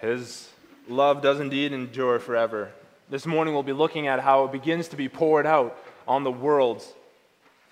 [0.00, 0.50] His
[0.88, 2.70] love does indeed endure forever.
[3.08, 6.30] This morning we'll be looking at how it begins to be poured out on the
[6.30, 6.84] world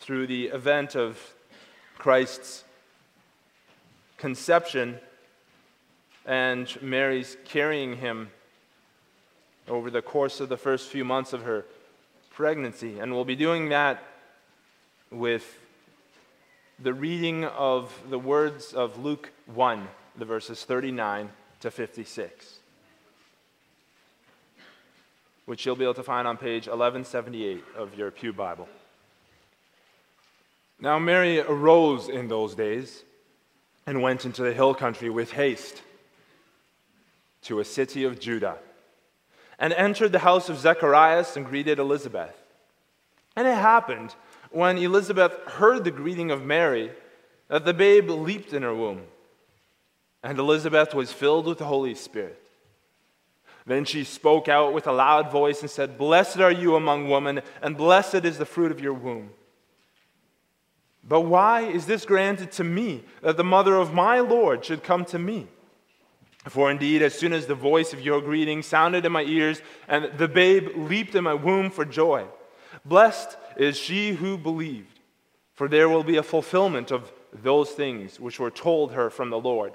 [0.00, 1.18] through the event of
[1.98, 2.64] Christ's
[4.16, 4.98] conception
[6.24, 8.30] and Mary's carrying him
[9.68, 11.66] over the course of the first few months of her
[12.30, 12.98] pregnancy.
[12.98, 14.02] And we'll be doing that
[15.10, 15.58] with
[16.78, 19.86] the reading of the words of Luke 1,
[20.16, 21.28] the verses 39
[21.64, 22.58] to 56,
[25.46, 28.68] which you'll be able to find on page 1178 of your Pew Bible.
[30.78, 33.02] Now, Mary arose in those days
[33.86, 35.80] and went into the hill country with haste
[37.44, 38.58] to a city of Judah
[39.58, 42.36] and entered the house of Zacharias and greeted Elizabeth.
[43.36, 44.14] And it happened
[44.50, 46.90] when Elizabeth heard the greeting of Mary
[47.48, 49.06] that the babe leaped in her womb.
[50.24, 52.40] And Elizabeth was filled with the Holy Spirit.
[53.66, 57.42] Then she spoke out with a loud voice and said, Blessed are you among women,
[57.60, 59.30] and blessed is the fruit of your womb.
[61.06, 65.04] But why is this granted to me, that the mother of my Lord should come
[65.06, 65.46] to me?
[66.48, 70.10] For indeed, as soon as the voice of your greeting sounded in my ears, and
[70.16, 72.24] the babe leaped in my womb for joy,
[72.84, 75.00] blessed is she who believed,
[75.52, 79.38] for there will be a fulfillment of those things which were told her from the
[79.38, 79.74] Lord.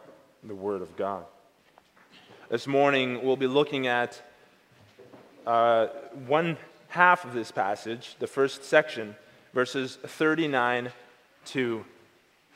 [0.43, 1.25] the Word of God.
[2.49, 4.21] This morning, we'll be looking at
[5.45, 5.87] uh,
[6.25, 6.57] one
[6.89, 9.15] half of this passage, the first section,
[9.53, 10.91] verses 39
[11.45, 11.85] to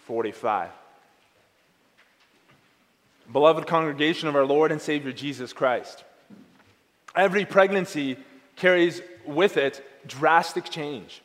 [0.06, 0.70] 45.
[3.32, 6.04] Beloved congregation of our Lord and Savior Jesus Christ,
[7.16, 8.18] every pregnancy
[8.56, 11.22] carries with it drastic change.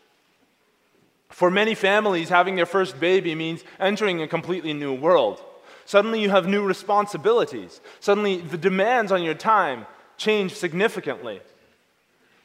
[1.31, 5.43] For many families, having their first baby means entering a completely new world.
[5.91, 7.81] Suddenly, you have new responsibilities.
[7.99, 9.87] Suddenly, the demands on your time
[10.17, 11.41] change significantly.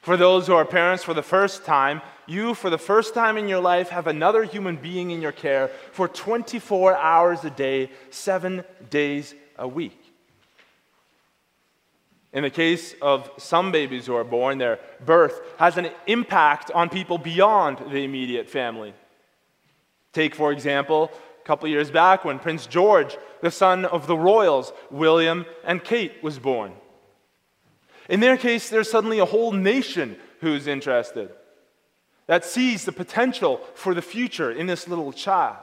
[0.01, 3.47] For those who are parents for the first time, you, for the first time in
[3.47, 8.63] your life, have another human being in your care for 24 hours a day, seven
[8.89, 10.12] days a week.
[12.33, 16.89] In the case of some babies who are born, their birth has an impact on
[16.89, 18.95] people beyond the immediate family.
[20.13, 21.12] Take, for example,
[21.45, 26.23] a couple years back when Prince George, the son of the royals, William and Kate,
[26.23, 26.73] was born.
[28.09, 31.29] In their case, there's suddenly a whole nation who's interested,
[32.25, 35.57] that sees the potential for the future in this little child.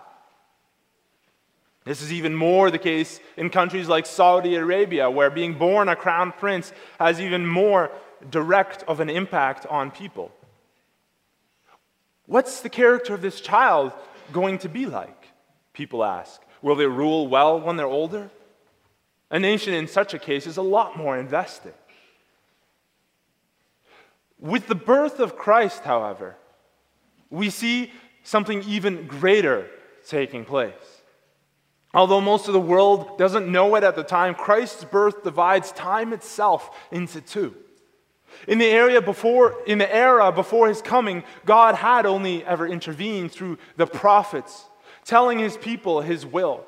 [1.84, 5.96] This is even more the case in countries like Saudi Arabia, where being born a
[5.96, 7.90] crown prince has even more
[8.30, 10.30] direct of an impact on people.
[12.26, 13.92] What's the character of this child
[14.32, 15.21] going to be like?
[15.72, 16.40] People ask.
[16.60, 18.30] Will they rule well when they're older?
[19.30, 21.74] A nation in such a case is a lot more invested.
[24.38, 26.36] With the birth of Christ, however,
[27.30, 29.68] we see something even greater
[30.06, 31.02] taking place.
[31.94, 36.12] Although most of the world doesn't know it at the time, Christ's birth divides time
[36.12, 37.54] itself into two.
[38.48, 43.30] In the area before in the era before his coming, God had only ever intervened
[43.30, 44.64] through the prophets,
[45.04, 46.64] telling his people his will.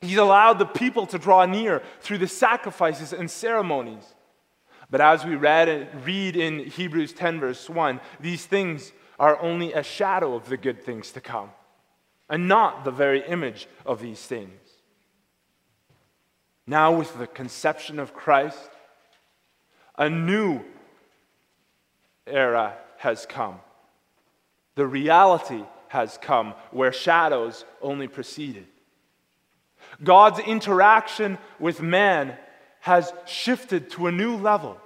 [0.00, 4.14] He's allowed the people to draw near through the sacrifices and ceremonies.
[4.90, 9.82] But as we read, read in Hebrews 10, verse 1, these things are only a
[9.82, 11.50] shadow of the good things to come
[12.28, 14.58] and not the very image of these things.
[16.66, 18.70] Now, with the conception of Christ,
[19.98, 20.62] a new
[22.26, 23.58] era has come.
[24.76, 28.64] The reality has come where shadows only preceded.
[30.04, 32.36] God's interaction with man
[32.78, 34.80] has shifted to a new level.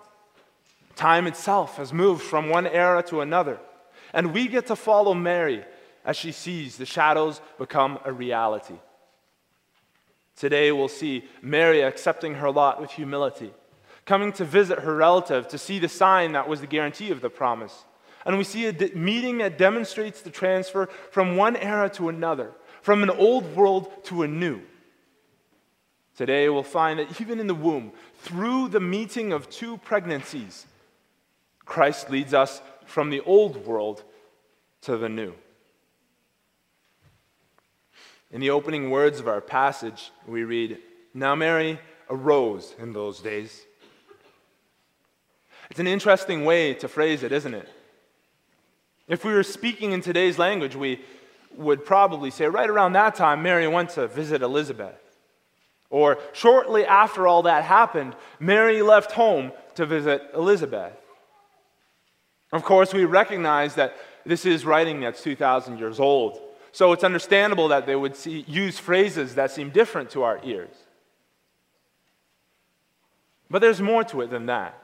[0.97, 3.61] Time itself has moved from one era to another.
[4.15, 5.62] And we get to follow Mary
[6.06, 8.79] as she sees the shadows become a reality.
[10.37, 13.53] Today, we'll see Mary accepting her lot with humility,
[14.06, 17.29] coming to visit her relative to see the sign that was the guarantee of the
[17.29, 17.85] promise.
[18.25, 22.53] And we see a de- meeting that demonstrates the transfer from one era to another,
[22.82, 24.61] from an old world to a new.
[26.17, 30.67] Today, we'll find that even in the womb, through the meeting of two pregnancies,
[31.65, 34.05] Christ leads us from the old world
[34.82, 35.35] to the new.
[38.31, 40.79] In the opening words of our passage, we read,
[41.12, 41.79] Now Mary
[42.11, 43.62] arose in those days.
[45.70, 47.69] It's an interesting way to phrase it, isn't it?
[49.09, 51.01] If we were speaking in today's language, we
[51.56, 54.99] would probably say, right around that time, Mary went to visit Elizabeth.
[55.91, 60.93] Or shortly after all that happened, Mary left home to visit Elizabeth.
[62.53, 66.41] Of course, we recognize that this is writing that's 2,000 years old.
[66.73, 70.75] So it's understandable that they would see, use phrases that seem different to our ears.
[73.51, 74.77] But there's more to it than that.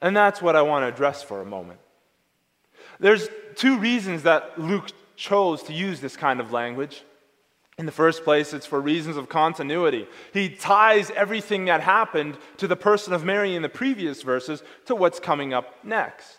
[0.00, 1.80] And that's what I want to address for a moment.
[3.00, 7.02] There's two reasons that Luke chose to use this kind of language.
[7.76, 10.06] In the first place, it's for reasons of continuity.
[10.32, 14.94] He ties everything that happened to the person of Mary in the previous verses to
[14.94, 16.38] what's coming up next.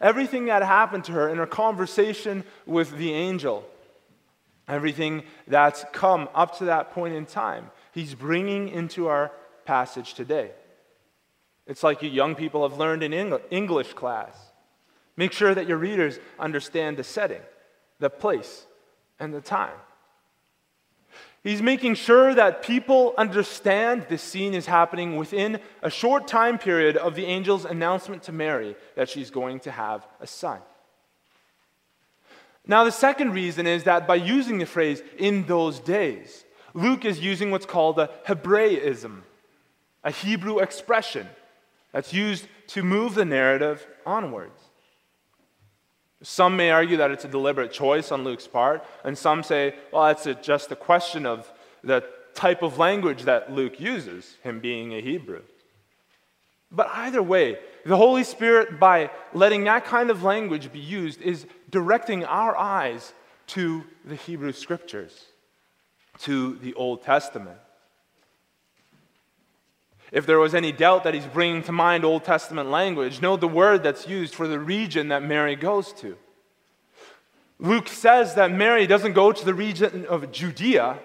[0.00, 3.64] Everything that happened to her in her conversation with the angel,
[4.68, 9.32] everything that's come up to that point in time, he's bringing into our
[9.64, 10.50] passage today.
[11.66, 14.36] It's like you young people have learned in English class.
[15.16, 17.42] Make sure that your readers understand the setting,
[18.00, 18.66] the place,
[19.18, 19.76] and the time.
[21.44, 26.96] He's making sure that people understand this scene is happening within a short time period
[26.96, 30.60] of the angel's announcement to Mary that she's going to have a son.
[32.66, 37.20] Now, the second reason is that by using the phrase in those days, Luke is
[37.20, 39.22] using what's called a Hebraism,
[40.02, 41.28] a Hebrew expression
[41.92, 44.58] that's used to move the narrative onwards.
[46.24, 50.06] Some may argue that it's a deliberate choice on Luke's part, and some say, well,
[50.06, 52.02] it's a, just a question of the
[52.34, 55.42] type of language that Luke uses, him being a Hebrew.
[56.72, 61.46] But either way, the Holy Spirit, by letting that kind of language be used, is
[61.68, 63.12] directing our eyes
[63.48, 65.26] to the Hebrew Scriptures,
[66.20, 67.58] to the Old Testament.
[70.14, 73.48] If there was any doubt that he's bringing to mind Old Testament language, know the
[73.48, 76.16] word that's used for the region that Mary goes to.
[77.58, 81.00] Luke says that Mary doesn't go to the region of Judea,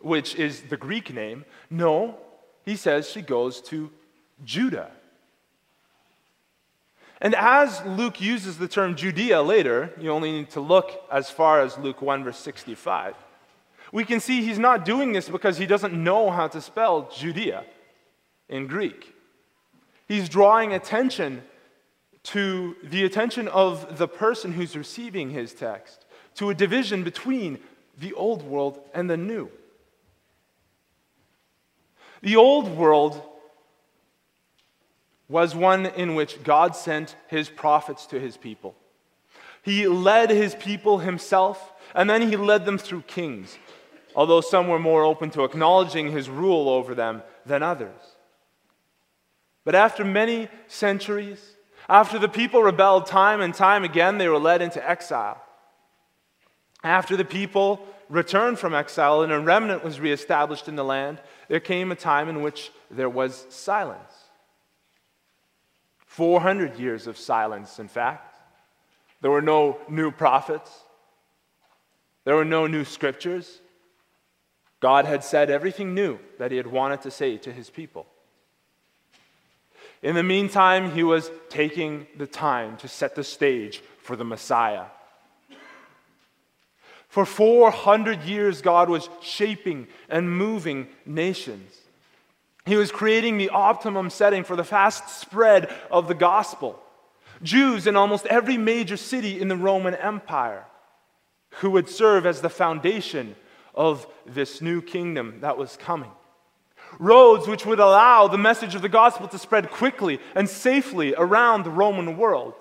[0.00, 1.44] which is the Greek name.
[1.70, 2.18] No,
[2.64, 3.88] he says she goes to
[4.44, 4.90] Judah.
[7.20, 11.60] And as Luke uses the term Judea later, you only need to look as far
[11.60, 13.14] as Luke 1, verse 65.
[13.92, 17.64] We can see he's not doing this because he doesn't know how to spell Judea
[18.48, 19.14] in Greek.
[20.06, 21.42] He's drawing attention
[22.24, 26.04] to the attention of the person who's receiving his text,
[26.34, 27.58] to a division between
[27.98, 29.50] the old world and the new.
[32.22, 33.22] The old world
[35.28, 38.74] was one in which God sent his prophets to his people.
[39.62, 43.58] He led his people himself, and then he led them through kings,
[44.16, 48.16] although some were more open to acknowledging his rule over them than others.
[49.68, 51.38] But after many centuries,
[51.90, 55.44] after the people rebelled time and time again, they were led into exile.
[56.82, 61.60] After the people returned from exile and a remnant was reestablished in the land, there
[61.60, 64.14] came a time in which there was silence.
[66.06, 68.38] 400 years of silence, in fact.
[69.20, 70.70] There were no new prophets,
[72.24, 73.60] there were no new scriptures.
[74.80, 78.06] God had said everything new that he had wanted to say to his people.
[80.02, 84.84] In the meantime, he was taking the time to set the stage for the Messiah.
[87.08, 91.80] For 400 years, God was shaping and moving nations.
[92.64, 96.78] He was creating the optimum setting for the fast spread of the gospel.
[97.42, 100.64] Jews in almost every major city in the Roman Empire
[101.60, 103.34] who would serve as the foundation
[103.74, 106.10] of this new kingdom that was coming
[106.98, 111.64] roads which would allow the message of the gospel to spread quickly and safely around
[111.64, 112.54] the Roman world.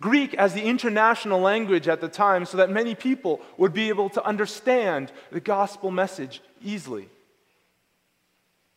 [0.00, 4.10] Greek as the international language at the time so that many people would be able
[4.10, 7.08] to understand the gospel message easily.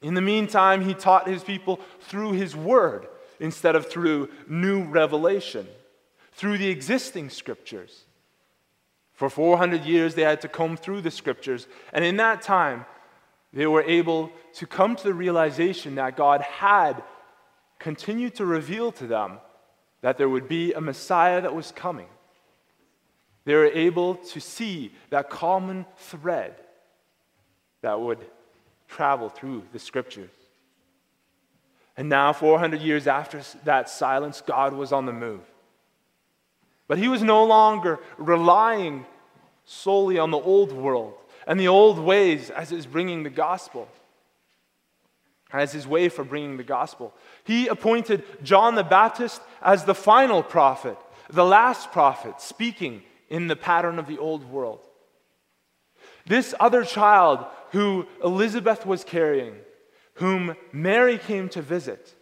[0.01, 3.08] In the meantime, he taught his people through his word
[3.39, 5.68] instead of through new revelation,
[6.32, 8.06] through the existing scriptures.
[9.13, 12.86] For 400 years, they had to comb through the scriptures, and in that time,
[13.53, 17.03] they were able to come to the realization that God had
[17.79, 19.39] continued to reveal to them
[20.01, 22.08] that there would be a Messiah that was coming.
[23.46, 26.56] They were able to see that common thread
[27.82, 28.20] that would
[28.88, 30.29] travel through the scriptures.
[31.98, 35.41] And now, 400 years after that silence, God was on the move.
[36.88, 39.06] But he was no longer relying
[39.65, 41.13] solely on the old world
[41.50, 43.89] and the old ways as is bringing the gospel,
[45.51, 47.12] as his way for bringing the gospel.
[47.44, 50.96] He appointed John the Baptist as the final prophet,
[51.27, 54.86] the last prophet, speaking in the pattern of the old world.
[56.27, 59.56] This other child who Elizabeth was carrying,
[60.13, 62.13] whom Mary came to visit,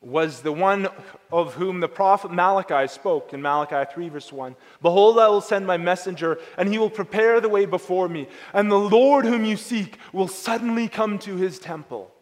[0.00, 0.88] was the one
[1.32, 4.54] of whom the prophet Malachi spoke in Malachi 3, verse 1.
[4.82, 8.70] Behold, I will send my messenger, and he will prepare the way before me, and
[8.70, 12.12] the Lord whom you seek will suddenly come to his temple.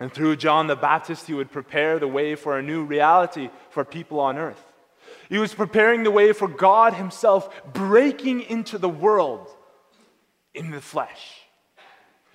[0.00, 3.84] And through John the Baptist, he would prepare the way for a new reality for
[3.84, 4.62] people on earth.
[5.28, 9.48] He was preparing the way for God Himself breaking into the world
[10.52, 11.43] in the flesh.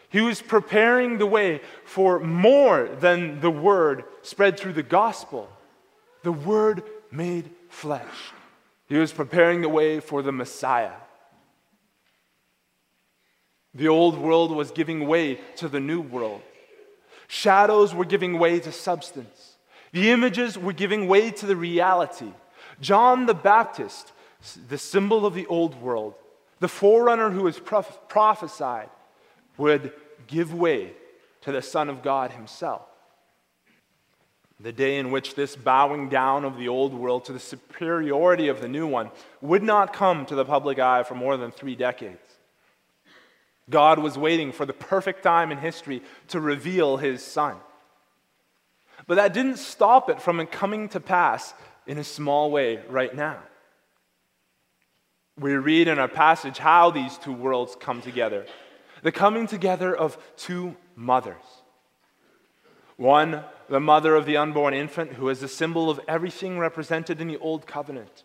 [0.09, 5.49] He was preparing the way for more than the word spread through the gospel,
[6.23, 8.33] the word made flesh.
[8.87, 10.93] He was preparing the way for the Messiah.
[13.75, 16.41] The old world was giving way to the new world.
[17.27, 19.57] Shadows were giving way to substance.
[19.91, 22.33] The images were giving way to the reality.
[22.81, 24.11] John the Baptist,
[24.67, 26.15] the symbol of the old world,
[26.59, 28.89] the forerunner who was prophesied,
[29.59, 29.91] would
[30.25, 30.93] give way
[31.41, 32.81] to the Son of God himself.
[34.59, 38.61] The day in which this bowing down of the old world to the superiority of
[38.61, 39.11] the new one
[39.41, 42.19] would not come to the public eye for more than three decades.
[43.69, 47.57] God was waiting for the perfect time in history to reveal his Son.
[49.07, 51.53] But that didn't stop it from coming to pass
[51.85, 53.39] in a small way right now.
[55.37, 58.45] We read in our passage how these two worlds come together
[59.03, 61.35] the coming together of two mothers.
[62.97, 67.27] One, the mother of the unborn infant, who is the symbol of everything represented in
[67.27, 68.23] the Old Covenant.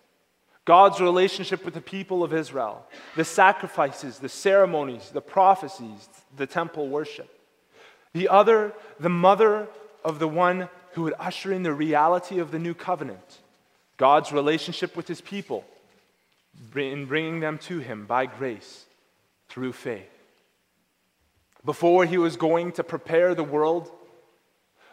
[0.64, 6.88] God's relationship with the people of Israel, the sacrifices, the ceremonies, the prophecies, the temple
[6.88, 7.28] worship.
[8.14, 9.68] The other, the mother
[10.04, 13.40] of the one who would usher in the reality of the new covenant,
[13.96, 15.64] God's relationship with his people,
[16.74, 18.86] in bringing them to him by grace
[19.48, 20.13] through faith.
[21.64, 23.90] Before he was going to prepare the world,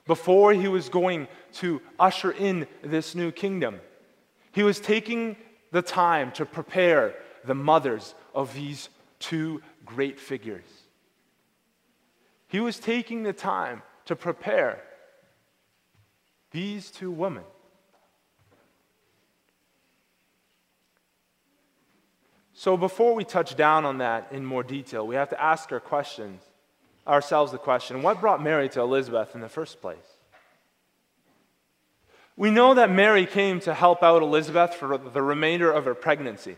[0.05, 3.81] before he was going to usher in this new kingdom,
[4.51, 5.35] he was taking
[5.71, 10.65] the time to prepare the mothers of these two great figures.
[12.47, 14.81] He was taking the time to prepare
[16.51, 17.43] these two women.
[22.53, 25.79] So, before we touch down on that in more detail, we have to ask our
[25.79, 26.43] questions,
[27.12, 29.98] ourselves the question what brought Mary to Elizabeth in the first place?
[32.38, 36.56] We know that Mary came to help out Elizabeth for the remainder of her pregnancy.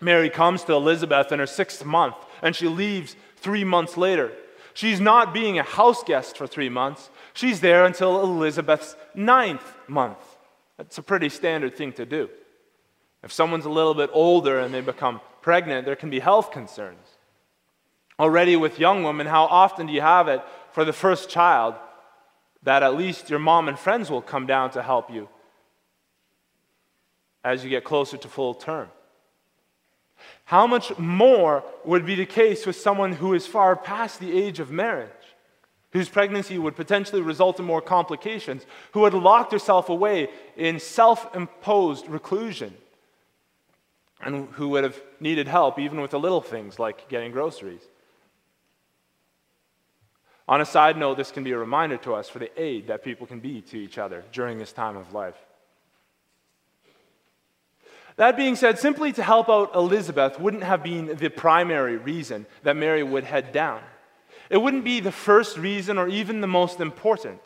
[0.00, 4.32] Mary comes to Elizabeth in her sixth month, and she leaves three months later.
[4.74, 10.18] She's not being a house guest for three months, she's there until Elizabeth's ninth month.
[10.76, 12.28] That's a pretty standard thing to do.
[13.22, 17.15] If someone's a little bit older and they become pregnant, there can be health concerns.
[18.18, 20.42] Already with young women, how often do you have it
[20.72, 21.74] for the first child
[22.62, 25.28] that at least your mom and friends will come down to help you
[27.44, 28.88] as you get closer to full term?
[30.46, 34.60] How much more would be the case with someone who is far past the age
[34.60, 35.10] of marriage,
[35.92, 41.34] whose pregnancy would potentially result in more complications, who had locked herself away in self
[41.36, 42.74] imposed reclusion?
[44.20, 47.82] and who would have needed help even with the little things like getting groceries.
[50.48, 53.02] On a side note, this can be a reminder to us for the aid that
[53.02, 55.34] people can be to each other during this time of life.
[58.16, 62.76] That being said, simply to help out Elizabeth wouldn't have been the primary reason that
[62.76, 63.80] Mary would head down.
[64.48, 67.40] It wouldn't be the first reason or even the most important.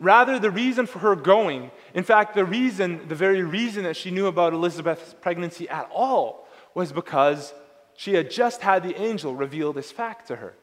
[0.00, 4.10] Rather, the reason for her going, in fact, the reason, the very reason that she
[4.10, 7.52] knew about Elizabeth's pregnancy at all, was because
[7.94, 10.54] she had just had the angel reveal this fact to her.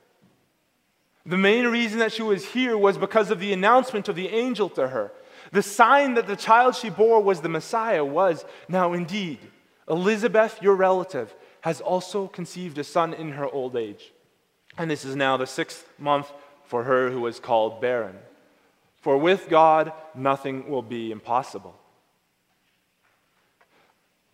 [1.26, 4.70] The main reason that she was here was because of the announcement of the angel
[4.72, 5.12] to her.
[5.52, 9.40] The sign that the child she bore was the Messiah was now indeed,
[9.88, 14.14] Elizabeth, your relative, has also conceived a son in her old age.
[14.78, 16.32] And this is now the sixth month
[16.64, 18.18] for her who was called barren.
[19.02, 21.76] For with God, nothing will be impossible.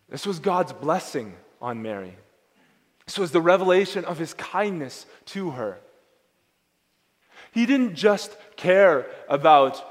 [0.09, 2.15] This was God's blessing on Mary.
[3.05, 5.79] This was the revelation of his kindness to her.
[7.55, 9.81] He didn't just care about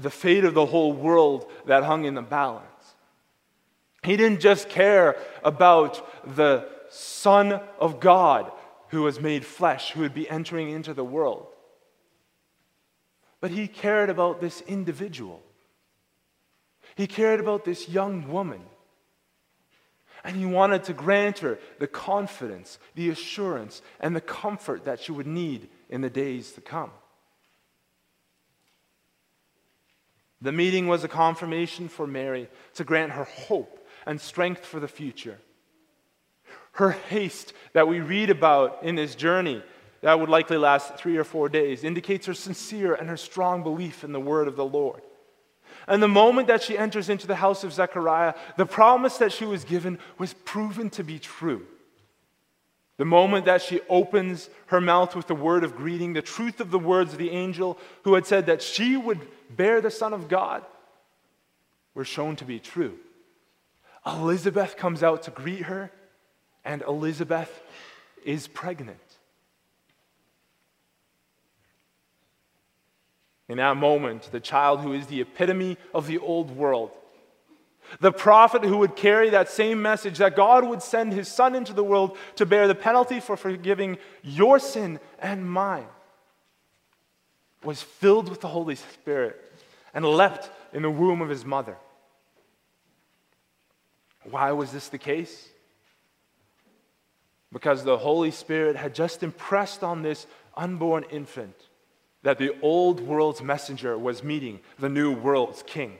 [0.00, 2.64] the fate of the whole world that hung in the balance.
[4.04, 8.52] He didn't just care about the Son of God
[8.90, 11.48] who was made flesh, who would be entering into the world.
[13.40, 15.42] But he cared about this individual.
[16.94, 18.60] He cared about this young woman.
[20.22, 25.10] And he wanted to grant her the confidence, the assurance, and the comfort that she
[25.10, 26.90] would need in the days to come.
[30.40, 34.88] The meeting was a confirmation for Mary to grant her hope and strength for the
[34.88, 35.38] future.
[36.72, 39.62] Her haste that we read about in this journey,
[40.00, 44.02] that would likely last three or four days, indicates her sincere and her strong belief
[44.02, 45.02] in the word of the Lord.
[45.86, 49.44] And the moment that she enters into the house of Zechariah, the promise that she
[49.44, 51.66] was given was proven to be true.
[52.98, 56.70] The moment that she opens her mouth with the word of greeting, the truth of
[56.70, 59.20] the words of the angel who had said that she would
[59.50, 60.64] bear the Son of God
[61.94, 62.98] were shown to be true.
[64.06, 65.90] Elizabeth comes out to greet her,
[66.64, 67.62] and Elizabeth
[68.24, 68.98] is pregnant.
[73.48, 76.90] In that moment, the child who is the epitome of the old world,
[78.00, 81.72] the prophet who would carry that same message that God would send his son into
[81.72, 85.86] the world to bear the penalty for forgiving your sin and mine,
[87.62, 89.40] was filled with the Holy Spirit
[89.94, 91.76] and leapt in the womb of his mother.
[94.24, 95.48] Why was this the case?
[97.52, 100.26] Because the Holy Spirit had just impressed on this
[100.56, 101.56] unborn infant
[102.22, 105.98] that the old world's messenger was meeting the new world's king.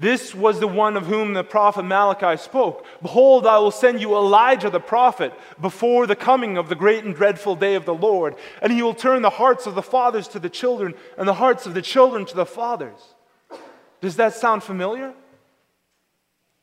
[0.00, 2.86] This was the one of whom the prophet Malachi spoke.
[3.02, 7.14] Behold, I will send you Elijah the prophet before the coming of the great and
[7.14, 10.38] dreadful day of the Lord, and he will turn the hearts of the fathers to
[10.38, 13.00] the children and the hearts of the children to the fathers.
[14.00, 15.14] Does that sound familiar?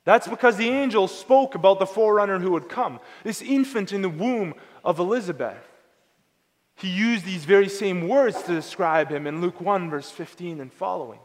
[0.06, 4.08] That's because the angel spoke about the forerunner who would come, this infant in the
[4.08, 5.58] womb of Elizabeth.
[6.76, 10.72] He used these very same words to describe him in Luke 1, verse 15 and
[10.72, 11.20] following.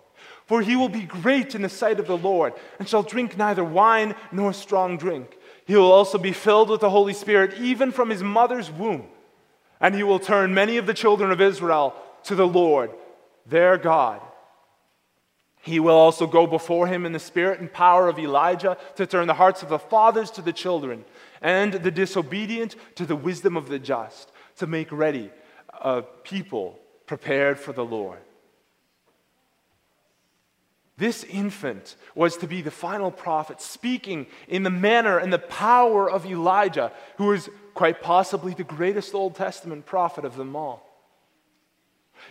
[0.51, 3.63] For he will be great in the sight of the Lord, and shall drink neither
[3.63, 5.39] wine nor strong drink.
[5.65, 9.07] He will also be filled with the Holy Spirit, even from his mother's womb.
[9.81, 12.91] And he will turn many of the children of Israel to the Lord,
[13.47, 14.21] their God
[15.63, 19.27] he will also go before him in the spirit and power of Elijah to turn
[19.27, 21.05] the hearts of the fathers to the children
[21.43, 25.31] and the disobedient to the wisdom of the just, to make ready
[25.83, 28.21] a people prepared for the Lord.
[31.01, 36.11] This infant was to be the final prophet, speaking in the manner and the power
[36.11, 40.87] of Elijah, who is quite possibly the greatest Old Testament prophet of them all.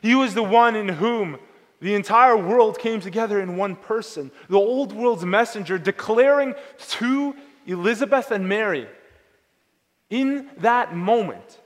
[0.03, 1.39] He was the one in whom
[1.81, 6.53] the entire world came together in one person, the old world's messenger declaring
[6.89, 8.87] to Elizabeth and Mary
[10.11, 11.59] in that moment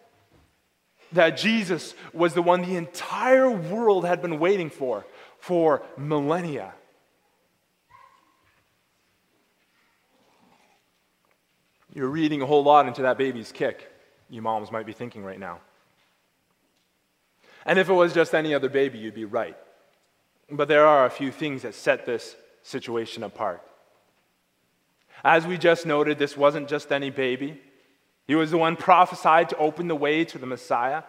[1.12, 5.06] that Jesus was the one the entire world had been waiting for
[5.40, 6.74] for millennia.
[11.94, 13.92] You're reading a whole lot into that baby's kick,
[14.30, 15.60] you moms might be thinking right now.
[17.66, 19.56] And if it was just any other baby, you'd be right.
[20.52, 23.62] But there are a few things that set this situation apart.
[25.24, 27.62] As we just noted, this wasn't just any baby.
[28.28, 31.04] He was the one prophesied to open the way to the Messiah.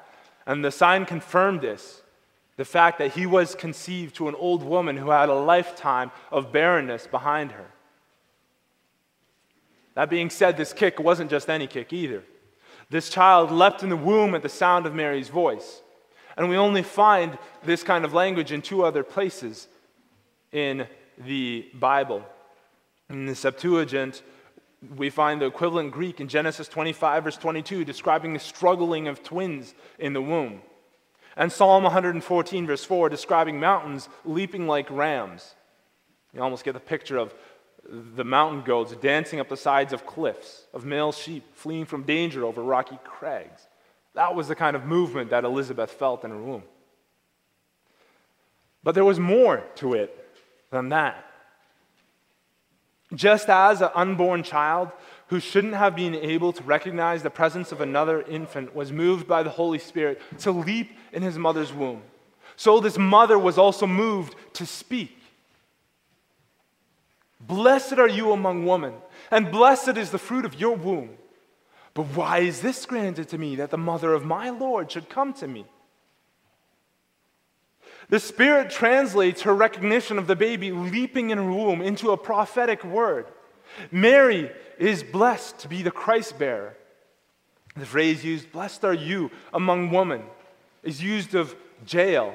[0.46, 2.02] And the sign confirmed this
[2.56, 6.52] the fact that he was conceived to an old woman who had a lifetime of
[6.52, 7.66] barrenness behind her.
[9.94, 12.24] That being said, this kick wasn't just any kick either.
[12.90, 15.82] This child leapt in the womb at the sound of Mary's voice.
[16.36, 19.68] And we only find this kind of language in two other places
[20.52, 20.86] in
[21.18, 22.24] the Bible.
[23.08, 24.22] In the Septuagint,
[24.96, 29.74] we find the equivalent Greek in Genesis 25, verse 22, describing the struggling of twins
[29.98, 30.60] in the womb.
[31.36, 35.54] And Psalm 114, verse 4, describing mountains leaping like rams.
[36.32, 37.34] You almost get the picture of
[37.88, 42.44] the mountain goats dancing up the sides of cliffs, of male sheep fleeing from danger
[42.44, 43.66] over rocky crags.
[44.14, 46.62] That was the kind of movement that Elizabeth felt in her womb.
[48.82, 50.36] But there was more to it
[50.70, 51.24] than that.
[53.14, 54.90] Just as an unborn child
[55.28, 59.42] who shouldn't have been able to recognize the presence of another infant was moved by
[59.42, 62.02] the Holy Spirit to leap in his mother's womb,
[62.56, 65.18] so this mother was also moved to speak.
[67.46, 68.94] Blessed are you among women,
[69.30, 71.10] and blessed is the fruit of your womb.
[71.92, 75.32] But why is this granted to me that the mother of my Lord should come
[75.34, 75.66] to me?
[78.08, 82.84] The Spirit translates her recognition of the baby leaping in her womb into a prophetic
[82.84, 83.26] word.
[83.90, 86.76] Mary is blessed to be the Christ bearer.
[87.76, 90.22] The phrase used, blessed are you among women,
[90.82, 91.56] is used of
[91.88, 92.34] Jael,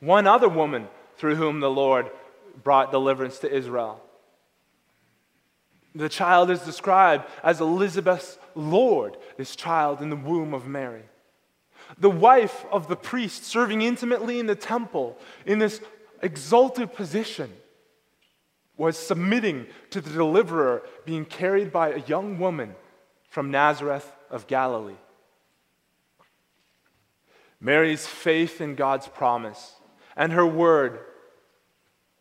[0.00, 2.10] one other woman through whom the Lord
[2.62, 4.02] brought deliverance to Israel.
[5.94, 11.02] The child is described as Elizabeth's Lord, this child in the womb of Mary.
[11.98, 15.80] The wife of the priest serving intimately in the temple in this
[16.22, 17.52] exalted position
[18.76, 22.74] was submitting to the deliverer being carried by a young woman
[23.28, 24.94] from Nazareth of Galilee.
[27.60, 29.76] Mary's faith in God's promise
[30.16, 31.00] and her word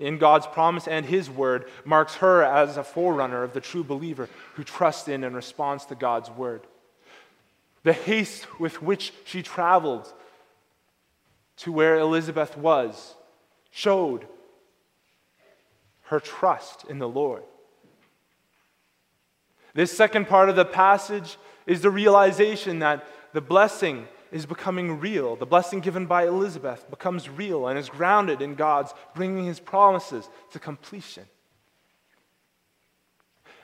[0.01, 4.27] in God's promise and His word marks her as a forerunner of the true believer
[4.55, 6.61] who trusts in and responds to God's word.
[7.83, 10.11] The haste with which she traveled
[11.57, 13.15] to where Elizabeth was
[13.69, 14.27] showed
[16.03, 17.43] her trust in the Lord.
[19.73, 25.35] This second part of the passage is the realization that the blessing is becoming real.
[25.35, 30.29] The blessing given by Elizabeth becomes real and is grounded in God's bringing his promises
[30.51, 31.25] to completion.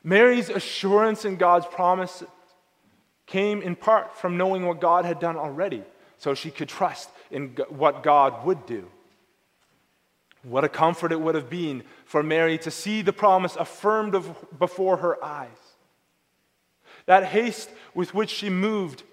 [0.04, 2.24] Mary's assurance in God's promise
[3.26, 5.84] came in part from knowing what God had done already,
[6.18, 8.88] so she could trust in what God would do.
[10.44, 14.16] What a comfort it would have been for Mary to see the promise affirmed
[14.58, 15.50] before her eyes.
[17.06, 19.04] That haste with which she moved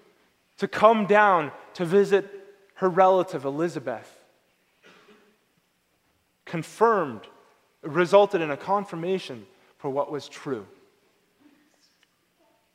[0.57, 2.29] to come down to visit
[2.75, 4.11] her relative Elizabeth.
[6.45, 7.21] Confirmed,
[7.81, 9.45] resulted in a confirmation
[9.77, 10.65] for what was true.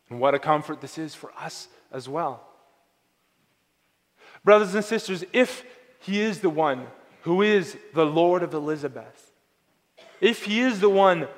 [0.09, 2.47] And what a comfort this is for us as well.
[4.45, 5.64] Brothers and sisters, if
[6.01, 6.87] he is the one
[7.23, 9.33] who is the Lord of Elizabeth,
[10.21, 11.29] if he is the one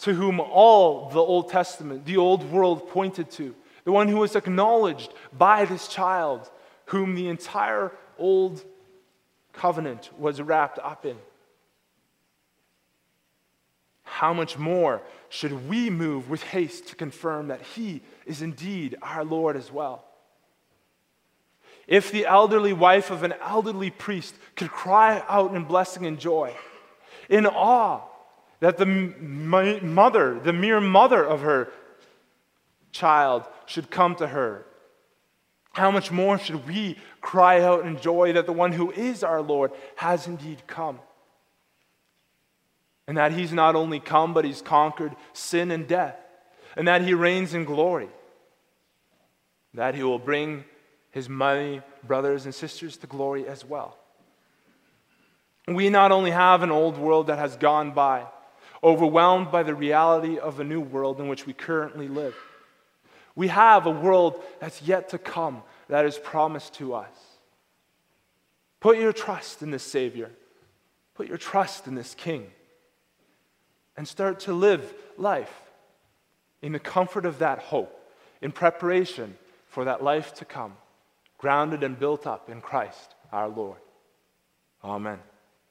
[0.00, 3.54] to whom all the Old Testament, the old world pointed to,
[3.88, 6.50] the one who was acknowledged by this child,
[6.88, 8.62] whom the entire old
[9.54, 11.16] covenant was wrapped up in.
[14.02, 19.24] How much more should we move with haste to confirm that He is indeed our
[19.24, 20.04] Lord as well?
[21.86, 26.54] If the elderly wife of an elderly priest could cry out in blessing and joy,
[27.30, 28.02] in awe
[28.60, 31.72] that the mother, the mere mother of her
[32.92, 34.64] child, should come to her.
[35.72, 39.40] How much more should we cry out in joy that the one who is our
[39.40, 40.98] Lord has indeed come?
[43.06, 46.16] And that he's not only come, but he's conquered sin and death,
[46.76, 48.08] and that he reigns in glory,
[49.74, 50.64] that he will bring
[51.10, 53.96] his mighty brothers and sisters to glory as well.
[55.66, 58.26] We not only have an old world that has gone by,
[58.82, 62.34] overwhelmed by the reality of a new world in which we currently live,
[63.38, 67.06] we have a world that's yet to come that is promised to us.
[68.80, 70.32] Put your trust in this Savior.
[71.14, 72.50] Put your trust in this King.
[73.96, 75.54] And start to live life
[76.62, 80.72] in the comfort of that hope, in preparation for that life to come,
[81.38, 83.78] grounded and built up in Christ our Lord.
[84.82, 85.20] Amen.